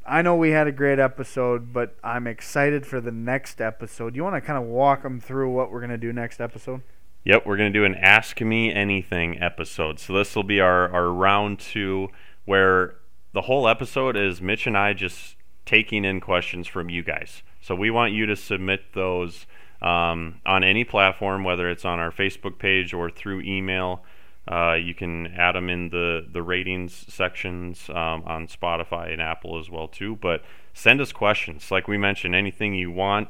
[0.05, 4.17] I know we had a great episode, but I'm excited for the next episode.
[4.17, 6.83] You want to kind of walk them through what we're going to do next episode?
[7.25, 10.01] Yep, we're going to do an Ask Me Anything episode.
[10.01, 12.09] So this will be our, our round two,
[12.47, 12.97] where
[13.33, 17.45] the whole episode is Mitch and I just taking in questions from you guys.
[17.61, 19.47] So we want you to submit those
[19.81, 24.03] um, on any platform, whether it's on our Facebook page or through email.
[24.51, 29.59] Uh, you can add them in the, the ratings sections um, on Spotify and Apple
[29.59, 30.16] as well too.
[30.16, 30.43] But
[30.74, 33.28] send us questions, like we mentioned, anything you want.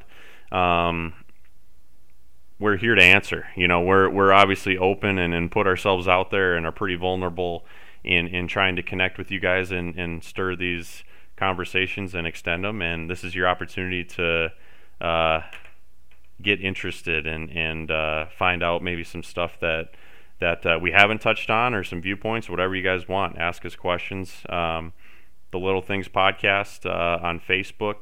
[0.50, 1.14] Um,
[2.58, 3.48] we're here to answer.
[3.56, 6.94] You know, we're we're obviously open and, and put ourselves out there and are pretty
[6.94, 7.66] vulnerable
[8.04, 11.04] in, in trying to connect with you guys and, and stir these
[11.36, 12.80] conversations and extend them.
[12.80, 14.52] And this is your opportunity to
[15.00, 15.40] uh,
[16.40, 19.90] get interested and and uh, find out maybe some stuff that
[20.42, 23.38] that uh, we haven't touched on or some viewpoints, whatever you guys want.
[23.38, 24.42] Ask us questions.
[24.48, 24.92] Um,
[25.52, 27.96] the Little Things podcast uh, on Facebook.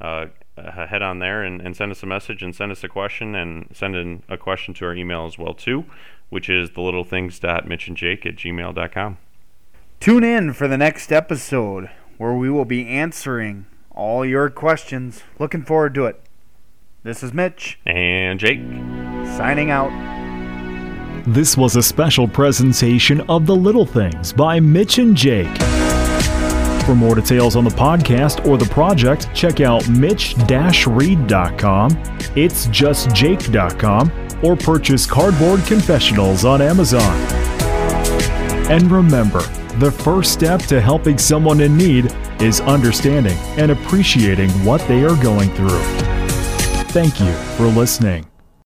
[0.00, 0.26] Uh,
[0.56, 3.66] head on there and, and, send us a message and send us a question and
[3.72, 5.86] send in a question to our email as well too,
[6.28, 9.16] which is the little thelittlethings.mitchandjake at gmail.com.
[10.00, 15.22] Tune in for the next episode where we will be answering all your questions.
[15.38, 16.20] Looking forward to it.
[17.04, 17.78] This is Mitch.
[17.86, 18.60] And Jake.
[19.38, 20.15] Signing out.
[21.28, 25.52] This was a special presentation of The Little Things by Mitch and Jake.
[26.84, 31.90] For more details on the podcast or the project, check out mitch-reed.com,
[32.36, 34.12] it's justjake.com,
[34.44, 37.02] or purchase Cardboard Confessionals on Amazon.
[38.70, 39.40] And remember,
[39.80, 45.20] the first step to helping someone in need is understanding and appreciating what they are
[45.20, 45.82] going through.
[46.92, 48.26] Thank you for listening.